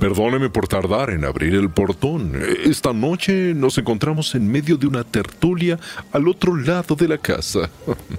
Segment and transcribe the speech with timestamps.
[0.00, 2.32] Perdóneme por tardar en abrir el portón.
[2.64, 5.78] Esta noche nos encontramos en medio de una tertulia
[6.10, 7.70] al otro lado de la casa.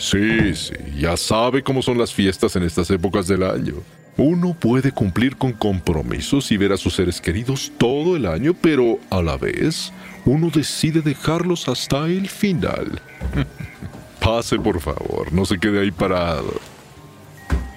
[0.00, 3.74] Sí, sí, ya sabe cómo son las fiestas en estas épocas del año.
[4.16, 9.00] Uno puede cumplir con compromisos y ver a sus seres queridos todo el año, pero
[9.10, 9.92] a la vez
[10.24, 13.02] uno decide dejarlos hasta el final.
[14.20, 16.60] Pase, por favor, no se quede ahí parado.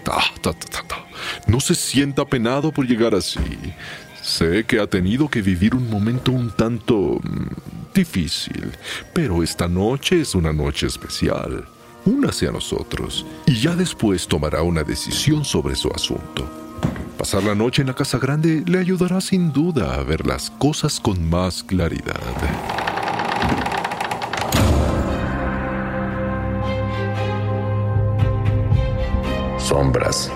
[0.06, 0.26] Ah,
[1.48, 3.40] no se sienta penado por llegar así.
[4.22, 8.72] Sé que ha tenido que vivir un momento un tanto mm, difícil,
[9.14, 11.66] pero esta noche es una noche especial.
[12.06, 16.50] Únase a nosotros y ya después tomará una decisión sobre su asunto.
[17.18, 21.00] Pasar la noche en la casa grande le ayudará sin duda a ver las cosas
[21.00, 22.16] con más claridad.
[29.60, 30.32] Sombras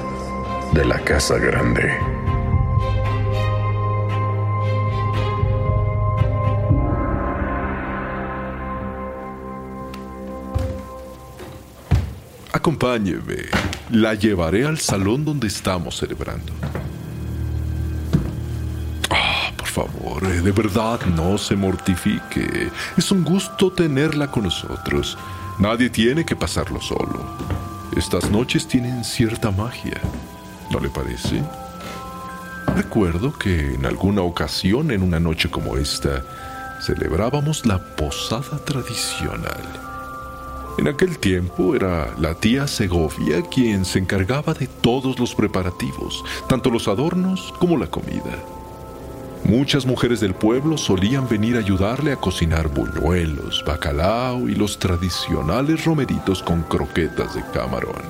[0.76, 1.98] de la Casa Grande.
[12.52, 13.38] Acompáñeme.
[13.92, 16.52] La llevaré al salón donde estamos celebrando.
[19.10, 22.70] Ah, por favor, eh, de verdad no se mortifique.
[22.98, 25.18] Es un gusto tenerla con nosotros.
[25.58, 27.24] Nadie tiene que pasarlo solo.
[27.96, 30.02] Estas noches tienen cierta magia.
[30.76, 31.42] ¿No le parece?
[32.76, 36.22] Recuerdo que en alguna ocasión, en una noche como esta,
[36.82, 39.64] celebrábamos la posada tradicional.
[40.78, 46.70] En aquel tiempo era la tía Segovia quien se encargaba de todos los preparativos, tanto
[46.70, 48.38] los adornos como la comida.
[49.46, 55.86] Muchas mujeres del pueblo solían venir a ayudarle a cocinar buñuelos, bacalao y los tradicionales
[55.86, 58.04] romeritos con croquetas de camarón.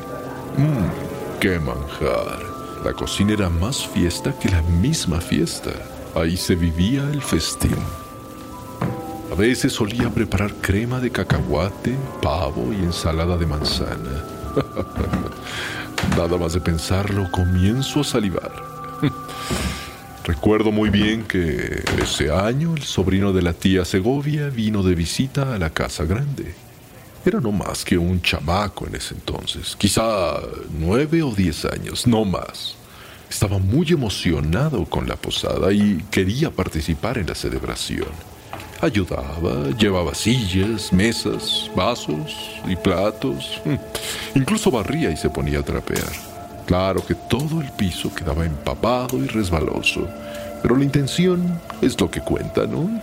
[0.58, 1.16] ¡Mmm!
[1.40, 2.55] ¡Qué manjar!
[2.86, 5.72] La cocina era más fiesta que la misma fiesta.
[6.14, 7.76] Ahí se vivía el festín.
[9.32, 14.24] A veces solía preparar crema de cacahuate, pavo y ensalada de manzana.
[16.16, 18.52] Nada más de pensarlo, comienzo a salivar.
[20.24, 25.56] Recuerdo muy bien que ese año el sobrino de la tía Segovia vino de visita
[25.56, 26.54] a la casa grande.
[27.26, 30.40] Era no más que un chamaco en ese entonces, quizá
[30.78, 32.76] nueve o diez años, no más.
[33.28, 38.10] Estaba muy emocionado con la posada y quería participar en la celebración.
[38.80, 43.60] Ayudaba, llevaba sillas, mesas, vasos y platos.
[44.36, 46.12] Incluso barría y se ponía a trapear.
[46.68, 50.08] Claro que todo el piso quedaba empapado y resbaloso,
[50.62, 53.02] pero la intención es lo que cuenta, ¿no?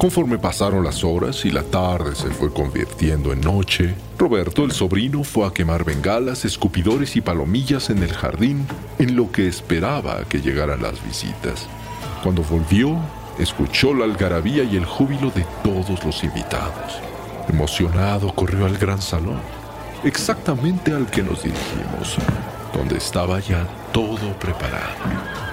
[0.00, 5.24] Conforme pasaron las horas y la tarde se fue convirtiendo en noche, Roberto el sobrino
[5.24, 8.66] fue a quemar bengalas, escupidores y palomillas en el jardín
[8.98, 11.68] en lo que esperaba que llegaran las visitas.
[12.22, 12.96] Cuando volvió,
[13.38, 16.98] escuchó la algarabía y el júbilo de todos los invitados.
[17.50, 19.38] Emocionado corrió al gran salón
[20.02, 22.16] exactamente al que nos dirigimos,
[22.72, 25.49] donde estaba ya todo preparado.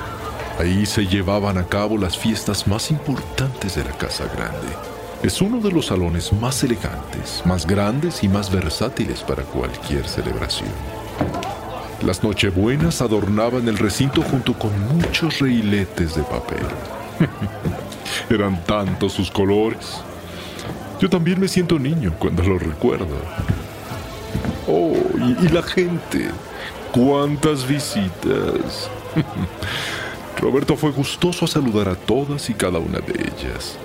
[0.60, 4.68] Ahí se llevaban a cabo las fiestas más importantes de la Casa Grande.
[5.22, 10.72] Es uno de los salones más elegantes, más grandes y más versátiles para cualquier celebración.
[12.02, 16.66] Las Nochebuenas adornaban el recinto junto con muchos reiletes de papel.
[18.30, 20.02] Eran tantos sus colores.
[21.00, 23.18] Yo también me siento niño cuando lo recuerdo.
[24.68, 26.30] Oh, y, la gente.
[26.92, 28.90] ¿Cuántas visitas?
[30.40, 33.78] Roberto fue gustoso a saludar a todas y cada una de ellas.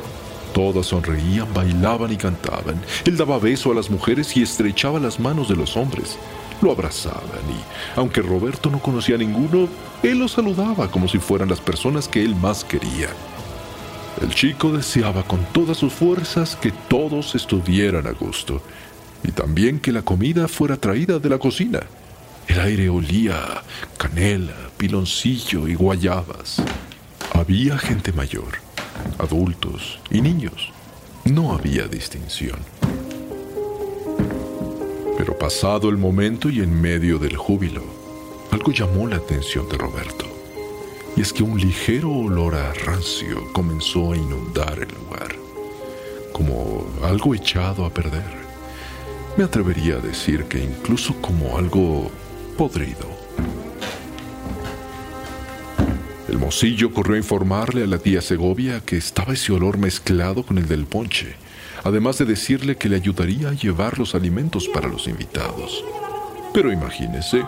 [0.52, 2.80] Todas sonreían, bailaban y cantaban.
[3.06, 6.18] Él daba beso a las mujeres y estrechaba las manos de los hombres.
[6.60, 9.68] Lo abrazaban y, aunque Roberto no conocía a ninguno,
[10.02, 13.08] él los saludaba como si fueran las personas que él más quería.
[14.20, 18.60] El chico deseaba con todas sus fuerzas que todos estuvieran a gusto
[19.24, 21.80] y también que la comida fuera traída de la cocina.
[22.52, 23.62] El aire olía
[23.96, 26.62] canela, piloncillo y guayabas.
[27.32, 28.58] Había gente mayor,
[29.18, 30.70] adultos y niños.
[31.24, 32.58] No había distinción.
[35.16, 37.84] Pero pasado el momento y en medio del júbilo,
[38.50, 40.26] algo llamó la atención de Roberto.
[41.16, 45.34] Y es que un ligero olor a rancio comenzó a inundar el lugar,
[46.34, 48.42] como algo echado a perder.
[49.38, 52.10] Me atrevería a decir que incluso como algo
[52.52, 53.10] podrido.
[56.28, 60.58] El mocillo corrió a informarle a la tía Segovia que estaba ese olor mezclado con
[60.58, 61.36] el del ponche
[61.84, 65.84] además de decirle que le ayudaría a llevar los alimentos para los invitados.
[66.52, 67.44] Pero imagínese,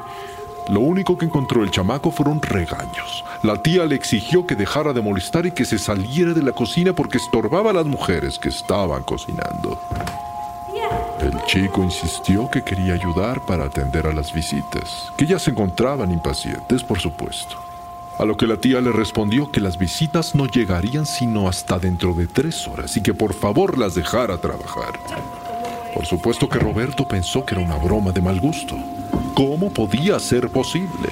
[0.71, 3.25] lo único que encontró el chamaco fueron regaños.
[3.43, 6.95] La tía le exigió que dejara de molestar y que se saliera de la cocina
[6.95, 9.79] porque estorbaba a las mujeres que estaban cocinando.
[11.25, 16.12] El chico insistió que quería ayudar para atender a las visitas, que ya se encontraban
[16.12, 17.56] impacientes, por supuesto.
[18.19, 22.12] A lo que la tía le respondió que las visitas no llegarían sino hasta dentro
[22.12, 24.93] de tres horas y que por favor las dejara trabajar.
[25.94, 28.77] Por supuesto que Roberto pensó que era una broma de mal gusto.
[29.35, 31.09] ¿Cómo podía ser posible?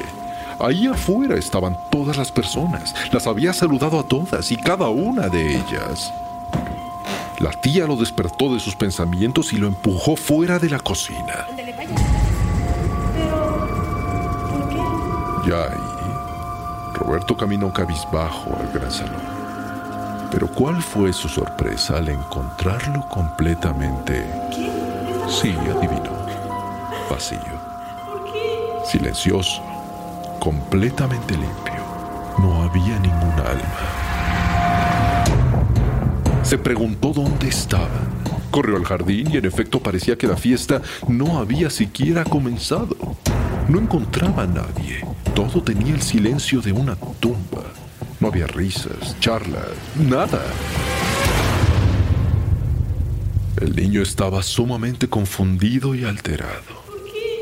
[0.60, 2.94] Ahí afuera estaban todas las personas.
[3.12, 6.12] Las había saludado a todas y cada una de ellas.
[7.38, 11.46] La tía lo despertó de sus pensamientos y lo empujó fuera de la cocina.
[15.46, 15.92] Ya ahí
[16.94, 19.20] Roberto caminó cabizbajo al gran salón.
[20.30, 24.24] Pero ¿cuál fue su sorpresa al encontrarlo completamente...
[25.28, 26.26] Sí, adivinó.
[27.10, 27.38] Vacío.
[28.84, 29.62] Silencioso.
[30.38, 31.82] Completamente limpio.
[32.38, 34.01] No había ningún alma.
[36.52, 38.10] Se preguntó dónde estaban.
[38.50, 42.94] Corrió al jardín y en efecto parecía que la fiesta no había siquiera comenzado.
[43.70, 45.02] No encontraba a nadie.
[45.34, 47.64] Todo tenía el silencio de una tumba.
[48.20, 50.42] No había risas, charlas, nada.
[53.58, 56.82] El niño estaba sumamente confundido y alterado.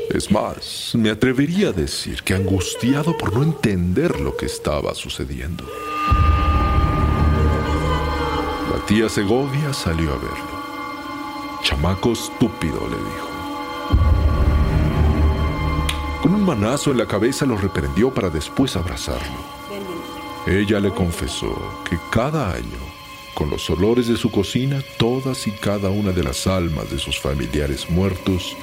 [0.09, 5.65] Es más, me atrevería a decir que angustiado por no entender lo que estaba sucediendo.
[8.91, 11.61] La tía Segovia salió a verlo.
[11.63, 13.29] Chamaco estúpido, le dijo.
[16.21, 19.37] Con un manazo en la cabeza lo reprendió para después abrazarlo.
[20.45, 21.57] Ella le confesó
[21.89, 22.79] que cada año,
[23.33, 27.17] con los olores de su cocina, todas y cada una de las almas de sus
[27.17, 28.57] familiares muertos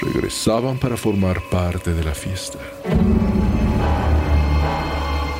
[0.00, 2.60] regresaban para formar parte de la fiesta.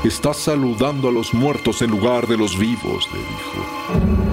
[0.05, 4.29] Estás saludando a los muertos en lugar de los vivos, le dijo.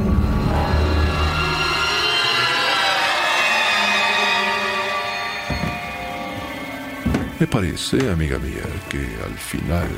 [7.40, 9.90] Me parece, amiga mía, que al final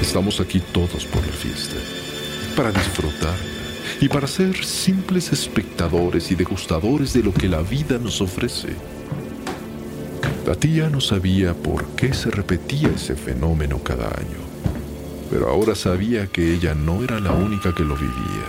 [0.00, 1.76] estamos aquí todos por la fiesta,
[2.56, 3.36] para disfrutarla
[4.00, 8.74] y para ser simples espectadores y degustadores de lo que la vida nos ofrece.
[10.46, 14.44] La tía no sabía por qué se repetía ese fenómeno cada año,
[15.30, 18.44] pero ahora sabía que ella no era la única que lo vivía,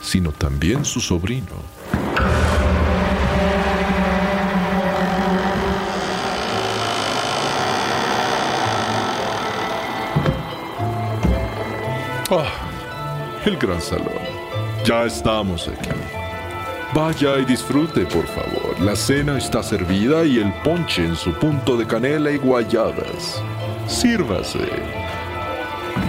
[0.00, 1.46] sino también su sobrino.
[12.30, 14.08] Ah, el gran salón.
[14.86, 16.17] Ya estamos aquí.
[16.94, 18.80] Vaya y disfrute, por favor.
[18.80, 23.42] La cena está servida y el ponche en su punto de canela y guayadas.
[23.86, 24.70] Sírvase.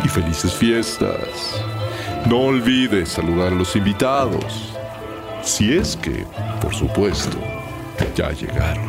[0.03, 1.61] Y felices fiestas.
[2.27, 4.73] No olvide saludar a los invitados.
[5.41, 6.25] Si es que,
[6.61, 7.37] por supuesto,
[8.15, 8.88] ya llegaron.